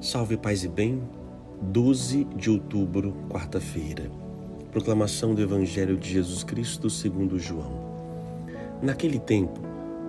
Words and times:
Salve 0.00 0.36
paz 0.36 0.62
e 0.62 0.68
bem, 0.68 1.02
12 1.60 2.22
de 2.36 2.48
outubro, 2.48 3.16
quarta-feira. 3.28 4.08
Proclamação 4.70 5.34
do 5.34 5.42
Evangelho 5.42 5.96
de 5.96 6.08
Jesus 6.08 6.44
Cristo 6.44 6.88
segundo 6.88 7.36
João. 7.36 7.72
Naquele 8.80 9.18
tempo, 9.18 9.60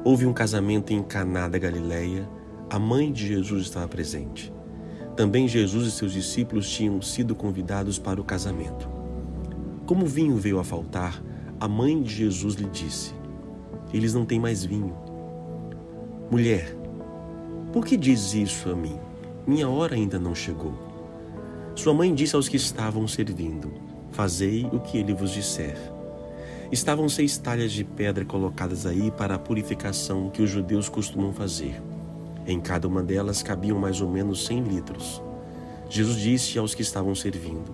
houve 0.04 0.28
um 0.28 0.34
casamento 0.34 0.94
em 0.94 1.02
Caná 1.02 1.48
da 1.48 1.58
Galileia. 1.58 2.30
A 2.70 2.78
mãe 2.78 3.12
de 3.12 3.26
Jesus 3.26 3.64
estava 3.64 3.88
presente. 3.88 4.54
Também 5.16 5.48
Jesus 5.48 5.88
e 5.88 5.92
seus 5.92 6.14
discípulos 6.14 6.70
tinham 6.70 7.02
sido 7.02 7.34
convidados 7.34 7.98
para 7.98 8.22
o 8.22 8.24
casamento. 8.24 8.88
Como 9.88 10.06
o 10.06 10.08
vinho 10.08 10.38
veio 10.38 10.60
a 10.60 10.64
faltar, 10.64 11.20
a 11.60 11.68
mãe 11.68 12.00
de 12.00 12.14
Jesus 12.14 12.54
lhe 12.54 12.70
disse: 12.70 13.16
Eles 13.92 14.14
não 14.14 14.24
têm 14.24 14.40
mais 14.40 14.64
vinho. 14.64 14.96
Mulher, 16.30 16.78
por 17.74 17.84
que 17.84 17.98
diz 17.98 18.36
isso 18.36 18.70
a 18.70 18.76
mim? 18.76 19.09
Minha 19.50 19.68
hora 19.68 19.96
ainda 19.96 20.20
não 20.20 20.36
chegou. 20.36 20.74
Sua 21.74 21.92
mãe 21.92 22.14
disse 22.14 22.36
aos 22.36 22.48
que 22.48 22.56
estavam 22.56 23.08
servindo: 23.08 23.74
Fazei 24.12 24.70
o 24.72 24.80
que 24.80 25.00
ele 25.00 25.12
vos 25.12 25.32
disser. 25.32 25.76
Estavam 26.72 27.10
seis 27.10 27.36
talhas 27.36 27.72
de 27.72 27.84
pedra 27.84 28.24
colocadas 28.24 28.86
aí 28.86 29.10
para 29.10 29.34
a 29.34 29.40
purificação 29.40 30.30
que 30.30 30.44
os 30.44 30.52
judeus 30.52 30.88
costumam 30.88 31.34
fazer. 31.34 31.82
Em 32.46 32.62
cada 32.62 32.88
uma 32.88 33.02
delas 33.02 33.42
cabiam 33.42 33.80
mais 33.80 34.02
ou 34.02 34.12
menos 34.12 34.46
cem 34.46 34.62
litros. 34.62 35.20
Jesus 35.90 36.18
disse 36.18 36.60
aos 36.60 36.76
que 36.76 36.84
estavam 36.84 37.16
servindo: 37.16 37.74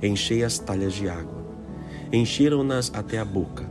Enchei 0.00 0.44
as 0.44 0.60
talhas 0.60 0.94
de 0.94 1.08
água. 1.08 1.44
Encheram-nas 2.12 2.92
até 2.94 3.18
a 3.18 3.24
boca. 3.24 3.68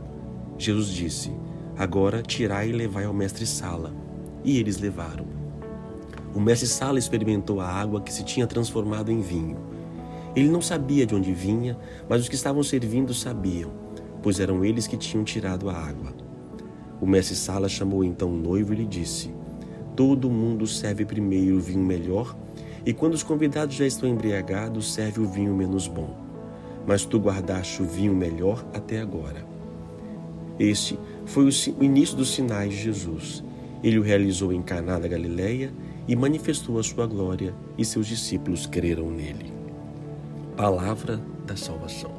Jesus 0.58 0.88
disse: 0.88 1.32
Agora 1.78 2.20
tirai 2.20 2.68
e 2.68 2.72
levai 2.72 3.06
ao 3.06 3.14
mestre-sala. 3.14 3.94
E 4.44 4.58
eles 4.58 4.78
levaram. 4.78 5.45
O 6.36 6.40
mestre 6.40 6.68
Sala 6.68 6.98
experimentou 6.98 7.62
a 7.62 7.66
água 7.66 8.02
que 8.02 8.12
se 8.12 8.22
tinha 8.22 8.46
transformado 8.46 9.10
em 9.10 9.22
vinho. 9.22 9.56
Ele 10.36 10.50
não 10.50 10.60
sabia 10.60 11.06
de 11.06 11.14
onde 11.14 11.32
vinha, 11.32 11.78
mas 12.06 12.20
os 12.20 12.28
que 12.28 12.34
estavam 12.34 12.62
servindo 12.62 13.14
sabiam, 13.14 13.70
pois 14.22 14.38
eram 14.38 14.62
eles 14.62 14.86
que 14.86 14.98
tinham 14.98 15.24
tirado 15.24 15.70
a 15.70 15.72
água. 15.72 16.12
O 17.00 17.06
mestre 17.06 17.34
Sala 17.34 17.70
chamou 17.70 18.04
então 18.04 18.28
o 18.28 18.36
noivo 18.36 18.74
e 18.74 18.76
lhe 18.76 18.84
disse: 18.84 19.34
Todo 19.96 20.28
mundo 20.28 20.66
serve 20.66 21.06
primeiro 21.06 21.56
o 21.56 21.60
vinho 21.60 21.82
melhor, 21.82 22.36
e 22.84 22.92
quando 22.92 23.14
os 23.14 23.22
convidados 23.22 23.74
já 23.74 23.86
estão 23.86 24.06
embriagados, 24.06 24.92
serve 24.92 25.22
o 25.22 25.26
vinho 25.26 25.54
menos 25.54 25.88
bom. 25.88 26.14
Mas 26.86 27.06
tu 27.06 27.18
guardaste 27.18 27.82
o 27.82 27.86
vinho 27.86 28.14
melhor 28.14 28.62
até 28.74 29.00
agora. 29.00 29.42
Este 30.58 30.98
foi 31.24 31.46
o 31.46 31.82
início 31.82 32.14
dos 32.14 32.34
sinais 32.34 32.74
de 32.74 32.82
Jesus. 32.82 33.42
Ele 33.82 33.98
o 33.98 34.02
realizou 34.02 34.52
em 34.52 34.60
Caná 34.60 34.98
da 34.98 35.08
Galileia 35.08 35.72
e 36.08 36.14
manifestou 36.14 36.78
a 36.78 36.82
sua 36.82 37.06
glória, 37.06 37.54
e 37.76 37.84
seus 37.84 38.06
discípulos 38.06 38.66
creram 38.66 39.10
nele. 39.10 39.52
Palavra 40.56 41.20
da 41.44 41.56
salvação. 41.56 42.10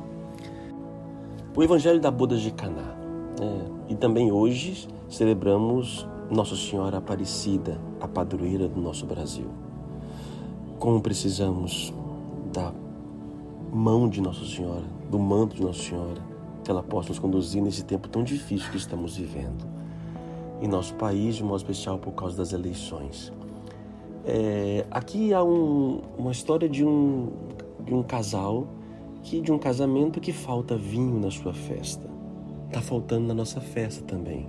O 1.56 1.64
Evangelho 1.64 2.00
da 2.00 2.12
Boda 2.12 2.38
de 2.38 2.52
Caná. 2.52 2.96
É, 3.42 3.92
e 3.94 3.96
também 3.96 4.32
hoje 4.32 4.88
celebramos 5.10 6.08
Nossa 6.30 6.56
Senhora 6.56 6.98
Aparecida, 6.98 7.80
a 8.00 8.08
padroeira 8.08 8.68
do 8.68 8.80
nosso 8.80 9.06
Brasil. 9.06 9.48
Como 10.78 11.02
precisamos 11.02 11.94
da 12.54 12.74
mão 13.72 14.08
de 14.08 14.22
Nossa 14.22 14.46
Senhora, 14.46 14.86
do 15.10 15.18
manto 15.18 15.56
de 15.56 15.64
Nossa 15.64 15.82
Senhora, 15.82 16.22
que 16.64 16.72
ela 16.72 16.84
possa 16.84 17.10
nos 17.10 17.20
conduzir 17.20 17.62
nesse 17.62 17.84
tempo 17.84 18.08
tão 18.08 18.24
difícil 18.24 18.70
que 18.70 18.78
estamos 18.78 19.16
vivendo. 19.18 19.66
Em 20.62 20.68
nosso 20.68 20.94
país, 20.96 21.36
de 21.36 21.44
modo 21.44 21.58
especial 21.58 21.98
por 21.98 22.12
causa 22.12 22.38
das 22.38 22.52
eleições. 22.52 23.32
É, 24.30 24.86
aqui 24.92 25.34
há 25.34 25.42
um, 25.42 26.02
uma 26.18 26.34
história 26.34 26.68
de 26.68 26.84
um, 26.84 27.32
de 27.86 27.94
um 27.94 28.04
casal, 28.04 28.68
que 29.24 29.40
de 29.40 29.54
um 29.54 29.58
casamento 29.58 30.20
que 30.20 30.34
falta 30.34 30.76
vinho 30.78 31.18
na 31.18 31.32
sua 31.32 31.54
festa. 31.54 32.06
Está 32.68 32.82
faltando 32.82 33.26
na 33.26 33.34
nossa 33.34 33.62
festa 33.62 34.04
também. 34.04 34.46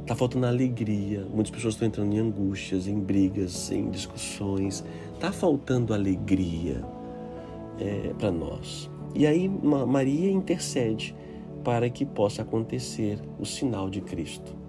Está 0.00 0.16
faltando 0.16 0.46
alegria. 0.46 1.26
Muitas 1.30 1.50
pessoas 1.50 1.74
estão 1.74 1.86
entrando 1.86 2.14
em 2.14 2.20
angústias, 2.20 2.88
em 2.88 2.98
brigas, 2.98 3.70
em 3.70 3.90
discussões. 3.90 4.82
Está 5.14 5.30
faltando 5.30 5.92
alegria 5.92 6.82
é, 7.78 8.14
para 8.18 8.32
nós. 8.32 8.90
E 9.14 9.26
aí 9.26 9.46
Maria 9.46 10.30
intercede 10.30 11.14
para 11.62 11.90
que 11.90 12.06
possa 12.06 12.40
acontecer 12.40 13.18
o 13.38 13.44
sinal 13.44 13.90
de 13.90 14.00
Cristo. 14.00 14.61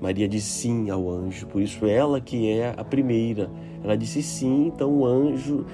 Maria 0.00 0.26
disse 0.26 0.48
sim 0.48 0.88
ao 0.88 1.10
anjo, 1.10 1.46
por 1.46 1.60
isso 1.60 1.84
ela 1.86 2.20
que 2.20 2.48
é 2.48 2.74
a 2.76 2.82
primeira. 2.82 3.50
Ela 3.84 3.96
disse 3.96 4.22
sim, 4.22 4.66
então 4.66 4.90
o 4.90 5.06
anjo 5.06 5.66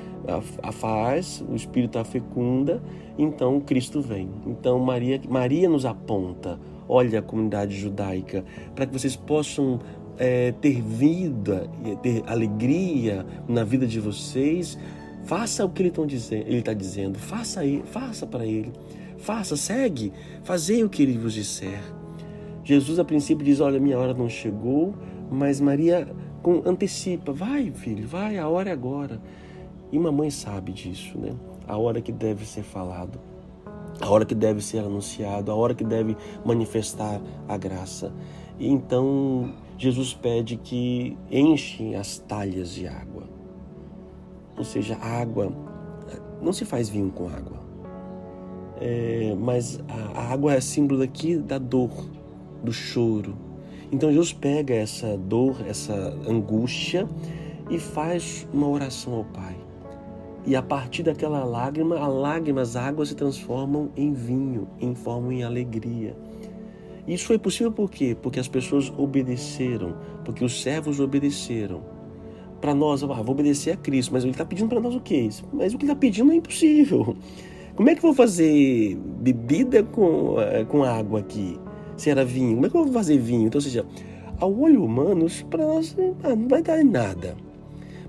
a, 0.63 0.73
faz, 0.73 1.45
o 1.49 1.55
Espírito 1.55 1.99
a 1.99 2.05
fecunda, 2.05 2.83
então 3.17 3.61
Cristo 3.61 4.01
vem. 4.01 4.29
Então 4.47 4.79
Maria, 4.81 5.21
Maria 5.29 5.69
nos 5.69 5.87
aponta, 5.87 6.59
olha 6.89 7.21
a 7.21 7.23
comunidade 7.23 7.77
judaica, 7.77 8.45
para 8.75 8.87
que 8.87 8.93
vocês 8.93 9.15
possam 9.15 9.79
é, 10.19 10.53
ter 10.53 10.83
vida, 10.83 11.71
ter 12.03 12.23
alegria 12.27 13.25
na 13.49 13.63
vida 13.63 13.87
de 13.87 14.01
vocês. 14.01 14.79
Faça 15.25 15.65
o 15.65 15.71
que 15.71 15.83
ele 15.83 15.93
está 16.59 16.73
dizendo, 16.73 17.19
faça, 17.19 17.61
faça 17.87 18.27
para 18.27 18.47
ele, 18.47 18.73
faça, 19.19 19.57
segue, 19.57 20.13
fazei 20.45 20.85
o 20.85 20.89
que 20.89 21.03
ele 21.03 21.19
vos 21.19 21.35
disser. 21.35 21.81
Jesus 22.67 22.99
a 22.99 23.05
princípio 23.05 23.45
diz: 23.47 23.61
Olha, 23.61 23.79
minha 23.79 23.97
hora 23.97 24.13
não 24.13 24.29
chegou, 24.29 24.93
mas 25.31 25.61
Maria 25.61 26.09
antecipa: 26.67 27.33
Vai, 27.33 27.71
filho, 27.71 28.09
vai, 28.09 28.39
a 28.39 28.49
hora 28.49 28.71
é 28.71 28.73
agora. 28.73 29.23
E 29.93 29.99
mamãe 29.99 30.31
sabe 30.31 30.73
disso, 30.73 31.17
né? 31.17 31.31
A 31.69 31.79
hora 31.79 32.01
que 32.01 32.11
deve 32.11 32.45
ser 32.45 32.65
falado, 32.65 33.21
a 34.01 34.11
hora 34.11 34.25
que 34.25 34.35
deve 34.35 34.61
ser 34.61 34.79
anunciado, 34.79 35.53
a 35.53 35.55
hora 35.55 35.77
que 35.77 35.85
deve 35.85 36.17
manifestar 36.45 37.21
a 37.47 37.57
graça. 37.57 38.13
E 38.59 38.69
então 38.69 39.55
Jesus 39.79 40.13
pede 40.13 40.57
que 40.57 41.17
enchem 41.31 41.95
as 41.95 42.19
talhas 42.19 42.73
de 42.73 42.89
água. 42.89 43.23
Ou 44.59 44.65
seja, 44.65 44.97
a 44.97 45.21
água 45.21 45.53
não 46.43 46.53
se 46.53 46.65
faz 46.65 46.89
vinho 46.89 47.13
com 47.13 47.29
água. 47.29 47.65
É, 48.81 49.37
mas 49.39 49.81
a, 49.89 50.19
a 50.19 50.33
água 50.33 50.55
é 50.55 50.61
símbolo 50.61 51.03
aqui 51.03 51.37
da 51.37 51.59
dor, 51.59 51.93
do 52.67 52.73
choro. 52.73 53.35
Então 53.91 54.11
Jesus 54.11 54.33
pega 54.33 54.75
essa 54.75 55.17
dor, 55.17 55.65
essa 55.67 55.95
angústia 56.29 57.09
e 57.71 57.79
faz 57.79 58.47
uma 58.53 58.69
oração 58.69 59.15
ao 59.15 59.25
Pai. 59.25 59.57
E 60.45 60.55
a 60.55 60.63
partir 60.63 61.03
daquela 61.03 61.45
lágrima, 61.45 61.99
a 61.99 62.07
lágrima, 62.07 62.61
as 62.61 62.77
águas 62.77 63.09
se 63.09 63.15
transformam 63.15 63.91
em 63.97 64.13
vinho, 64.13 64.69
em 64.81 64.95
forma 64.95 65.33
em 65.35 65.43
alegria. 65.43 66.17
Isso 67.07 67.27
foi 67.27 67.39
possível 67.39 67.73
por 67.73 67.91
quê? 67.91 68.17
Porque 68.21 68.39
as 68.39 68.49
pessoas 68.49 68.93
obedeceram, 68.97 69.97
porque 70.25 70.45
os 70.45 70.61
servos 70.63 71.01
obedeceram. 71.01 71.83
Para 72.61 72.75
nós, 72.75 73.03
ah, 73.03 73.07
vou 73.07 73.31
obedecer 73.31 73.73
a 73.73 73.77
Cristo, 73.77 74.13
mas 74.13 74.25
ele 74.25 74.33
está 74.33 74.45
pedindo 74.45 74.69
para 74.69 74.81
nós 74.81 74.95
o 74.95 75.01
quê? 75.01 75.29
Mas 75.53 75.73
o 75.75 75.79
que 75.79 75.85
ele 75.85 75.93
está 75.93 75.97
pedindo 75.97 76.33
é 76.33 76.37
impossível. 76.37 77.17
Como 77.77 77.91
é 77.91 77.95
que 77.95 77.99
eu 77.99 78.03
vou 78.03 78.15
fazer 78.15 78.97
bebida 79.21 79.83
com, 79.83 80.41
eh, 80.41 80.65
com 80.65 80.83
água 80.83 81.21
aqui? 81.21 81.59
Se 81.97 82.11
era 82.11 82.25
vinho. 82.25 82.55
Como 82.55 82.67
é 82.67 82.71
que 82.71 82.77
eu 82.77 82.85
vou 82.85 82.93
fazer 82.93 83.19
vinho? 83.19 83.47
Então, 83.47 83.59
ou 83.59 83.63
seja, 83.63 83.85
ao 84.39 84.55
olho 84.59 84.85
humano, 84.85 85.27
para 85.49 85.67
nós 85.67 85.97
ah, 86.23 86.37
não 86.37 86.49
vai 86.49 86.63
dar 86.63 86.81
em 86.81 86.85
nada. 86.85 87.37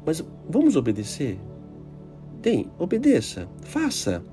Mas 0.05 0.23
vamos 0.49 0.75
obedecer? 0.75 1.39
Tem, 2.41 2.67
obedeça, 2.77 3.47
faça, 3.61 4.23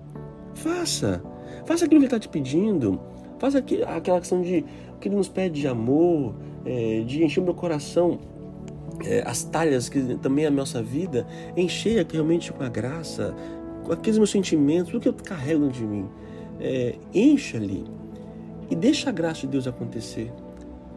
faça, 0.55 1.23
faça 1.65 1.85
aquilo 1.85 2.01
que 2.01 2.07
ele 2.07 2.15
está 2.15 2.19
te 2.19 2.29
pedindo, 2.29 3.01
faça 3.39 3.59
aquela 3.59 4.21
questão 4.21 4.43
de 4.43 4.65
o 4.95 4.99
que 4.99 5.09
ele 5.09 5.17
nos 5.17 5.29
pede 5.29 5.61
de 5.61 5.67
amor, 5.67 6.35
é, 6.65 7.01
de 7.01 7.25
encher 7.25 7.41
o 7.41 7.45
meu 7.45 7.55
coração, 7.55 8.19
é, 9.05 9.23
as 9.27 9.43
talhas 9.45 9.89
que 9.89 10.17
também 10.17 10.45
é 10.45 10.49
a 10.49 10.51
nossa 10.51 10.83
vida, 10.83 11.27
encher 11.57 12.07
realmente 12.11 12.53
com 12.53 12.63
a 12.63 12.69
graça, 12.69 13.35
com 13.83 13.93
aqueles 13.93 14.19
meus 14.19 14.31
sentimentos, 14.31 14.93
o 14.95 15.01
que 15.01 15.09
eu 15.09 15.15
carrego 15.15 15.69
de 15.69 15.85
mim. 15.85 16.07
É, 16.61 16.95
encha 17.13 17.57
ali 17.57 17.85
e 18.71 18.75
deixa 18.75 19.11
a 19.11 19.13
graça 19.13 19.43
de 19.43 19.49
Deus 19.49 19.67
acontecer. 19.67 20.33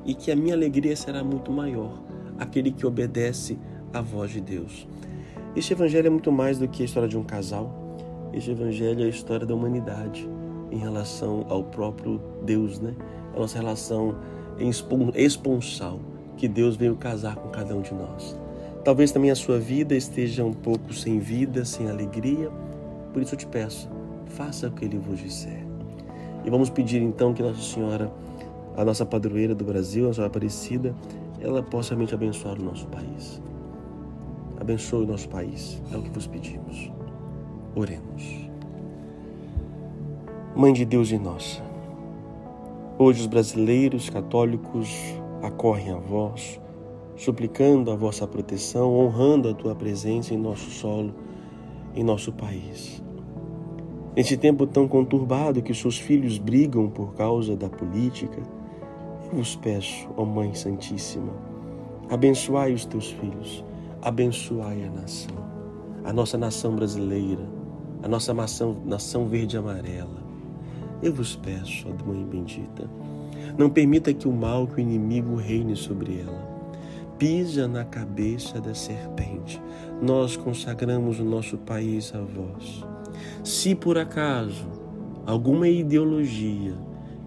E 0.05 0.13
que 0.13 0.31
a 0.31 0.35
minha 0.35 0.53
alegria 0.53 0.95
será 0.95 1.23
muito 1.23 1.51
maior, 1.51 2.01
aquele 2.39 2.71
que 2.71 2.85
obedece 2.85 3.57
à 3.93 4.01
voz 4.01 4.31
de 4.31 4.41
Deus. 4.41 4.87
Este 5.55 5.73
evangelho 5.73 6.07
é 6.07 6.09
muito 6.09 6.31
mais 6.31 6.59
do 6.59 6.67
que 6.67 6.83
a 6.83 6.85
história 6.85 7.09
de 7.09 7.17
um 7.17 7.23
casal. 7.23 8.29
Este 8.33 8.51
evangelho 8.51 9.01
é 9.01 9.05
a 9.05 9.09
história 9.09 9.45
da 9.45 9.55
humanidade 9.55 10.27
em 10.71 10.77
relação 10.77 11.45
ao 11.49 11.63
próprio 11.63 12.21
Deus, 12.43 12.79
né? 12.79 12.93
A 13.35 13.39
nossa 13.39 13.57
relação 13.57 14.15
esponsal 15.15 15.99
que 16.37 16.47
Deus 16.47 16.75
veio 16.75 16.95
casar 16.95 17.35
com 17.35 17.49
cada 17.49 17.75
um 17.75 17.81
de 17.81 17.93
nós. 17.93 18.37
Talvez 18.83 19.11
também 19.11 19.31
a 19.31 19.35
sua 19.35 19.59
vida 19.59 19.95
esteja 19.95 20.45
um 20.45 20.53
pouco 20.53 20.93
sem 20.93 21.19
vida, 21.19 21.65
sem 21.65 21.89
alegria. 21.89 22.49
Por 23.11 23.21
isso 23.21 23.33
eu 23.33 23.39
te 23.39 23.45
peço, 23.45 23.89
faça 24.27 24.67
o 24.67 24.71
que 24.71 24.85
ele 24.85 24.97
vos 24.97 25.19
disser. 25.19 25.66
E 26.47 26.49
vamos 26.49 26.69
pedir 26.69 27.01
então 27.01 27.33
que 27.33 27.43
Nossa 27.43 27.61
Senhora, 27.61 28.09
a 28.77 28.85
nossa 28.85 29.05
padroeira 29.05 29.53
do 29.53 29.65
Brasil, 29.65 30.09
a 30.09 30.13
Senhora 30.13 30.29
Aparecida, 30.29 30.95
ela 31.41 31.61
possa 31.61 31.89
realmente 31.89 32.15
abençoar 32.15 32.57
o 32.57 32.63
nosso 32.63 32.87
país. 32.87 33.41
Abençoe 34.57 35.03
o 35.03 35.05
nosso 35.05 35.27
país. 35.27 35.81
É 35.91 35.97
o 35.97 36.01
que 36.01 36.09
vos 36.09 36.25
pedimos. 36.25 36.89
Oremos. 37.75 38.49
Mãe 40.55 40.71
de 40.71 40.85
Deus 40.85 41.11
e 41.11 41.17
nossa, 41.17 41.61
hoje 42.97 43.19
os 43.19 43.27
brasileiros 43.27 44.09
católicos 44.09 44.89
acorrem 45.43 45.91
a 45.91 45.97
vós, 45.97 46.61
suplicando 47.17 47.91
a 47.91 47.95
vossa 47.97 48.25
proteção, 48.25 48.97
honrando 48.97 49.49
a 49.49 49.53
tua 49.53 49.75
presença 49.75 50.33
em 50.33 50.37
nosso 50.37 50.71
solo, 50.71 51.13
em 51.93 52.05
nosso 52.05 52.31
país. 52.31 53.03
Neste 54.17 54.35
tempo 54.35 54.65
tão 54.65 54.87
conturbado 54.87 55.61
que 55.61 55.75
seus 55.75 55.99
filhos 55.99 56.39
brigam 56.39 56.89
por 56.89 57.13
causa 57.13 57.55
da 57.55 57.69
política, 57.69 58.41
eu 59.23 59.37
vos 59.37 59.55
peço, 59.55 60.09
ó 60.17 60.25
Mãe 60.25 60.55
Santíssima, 60.55 61.31
abençoai 62.09 62.73
os 62.73 62.83
teus 62.83 63.11
filhos, 63.11 63.63
abençoai 64.01 64.85
a 64.85 64.89
nação, 64.89 65.37
a 66.03 66.11
nossa 66.11 66.35
nação 66.35 66.75
brasileira, 66.75 67.47
a 68.01 68.07
nossa 68.07 68.33
nação, 68.33 68.81
nação 68.83 69.27
verde 69.27 69.55
e 69.55 69.59
amarela. 69.59 70.23
Eu 71.03 71.13
vos 71.13 71.35
peço, 71.35 71.87
ó 71.87 72.07
Mãe 72.07 72.25
bendita, 72.25 72.89
não 73.55 73.69
permita 73.69 74.11
que 74.11 74.27
o 74.27 74.33
mal, 74.33 74.65
que 74.65 74.77
o 74.77 74.79
inimigo 74.79 75.35
reine 75.35 75.75
sobre 75.75 76.21
ela. 76.21 76.57
Pisa 77.19 77.67
na 77.67 77.85
cabeça 77.85 78.59
da 78.59 78.73
serpente. 78.73 79.61
Nós 80.01 80.35
consagramos 80.35 81.19
o 81.19 81.23
nosso 81.23 81.55
país 81.59 82.11
a 82.15 82.21
vós. 82.21 82.96
Se 83.43 83.75
por 83.75 83.97
acaso 83.97 84.67
alguma 85.25 85.67
ideologia 85.67 86.73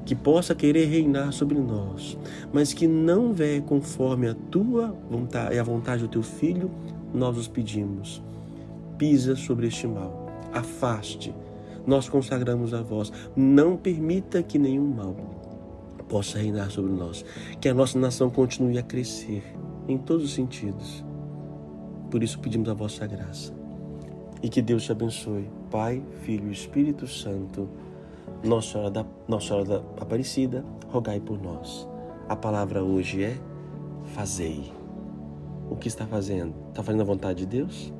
que 0.04 0.14
possa 0.14 0.54
querer 0.54 0.86
reinar 0.86 1.32
sobre 1.32 1.58
nós, 1.58 2.18
mas 2.52 2.72
que 2.72 2.86
não 2.86 3.32
vê 3.32 3.60
conforme 3.60 4.28
a 4.28 4.34
tua 4.50 4.94
vontade 5.10 5.54
e 5.54 5.58
a 5.58 5.62
vontade 5.62 6.02
do 6.02 6.08
teu 6.08 6.22
filho, 6.22 6.70
nós 7.12 7.36
os 7.36 7.46
pedimos. 7.46 8.22
Pisa 8.98 9.36
sobre 9.36 9.66
este 9.66 9.86
mal, 9.86 10.26
afaste. 10.52 11.34
Nós 11.86 12.08
consagramos 12.08 12.74
a 12.74 12.82
vós. 12.82 13.12
Não 13.34 13.76
permita 13.76 14.42
que 14.42 14.58
nenhum 14.58 14.86
mal 14.86 15.16
possa 16.08 16.38
reinar 16.38 16.70
sobre 16.70 16.92
nós. 16.92 17.24
Que 17.60 17.68
a 17.68 17.74
nossa 17.74 17.98
nação 17.98 18.28
continue 18.30 18.78
a 18.78 18.82
crescer 18.82 19.42
em 19.88 19.96
todos 19.96 20.24
os 20.24 20.34
sentidos. 20.34 21.04
Por 22.10 22.22
isso 22.22 22.38
pedimos 22.38 22.68
a 22.68 22.74
vossa 22.74 23.06
graça. 23.06 23.59
E 24.42 24.48
que 24.48 24.62
Deus 24.62 24.84
te 24.84 24.92
abençoe, 24.92 25.50
Pai, 25.70 26.02
Filho 26.22 26.48
e 26.48 26.52
Espírito 26.52 27.06
Santo. 27.06 27.68
Nossa 28.42 28.72
Senhora 28.72 28.90
da, 28.90 29.06
Nossa 29.28 29.48
Senhora 29.48 29.64
da 29.64 29.76
Aparecida, 30.00 30.64
rogai 30.88 31.20
por 31.20 31.40
nós. 31.40 31.86
A 32.28 32.34
palavra 32.34 32.82
hoje 32.82 33.22
é 33.22 33.36
fazei. 34.14 34.72
O 35.70 35.76
que 35.76 35.88
está 35.88 36.06
fazendo? 36.06 36.54
Está 36.70 36.82
fazendo 36.82 37.02
a 37.02 37.04
vontade 37.04 37.40
de 37.40 37.46
Deus? 37.46 37.92